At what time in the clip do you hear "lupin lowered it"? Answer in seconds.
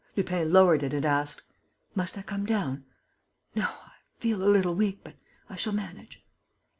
0.17-0.95